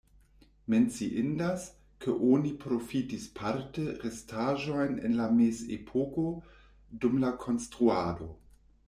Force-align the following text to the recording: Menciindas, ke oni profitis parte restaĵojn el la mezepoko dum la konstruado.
Menciindas, 0.69 1.65
ke 2.05 2.15
oni 2.29 2.53
profitis 2.63 3.27
parte 3.39 3.85
restaĵojn 4.05 4.97
el 5.11 5.15
la 5.21 5.29
mezepoko 5.41 6.25
dum 7.05 7.21
la 7.27 7.33
konstruado. 7.45 8.31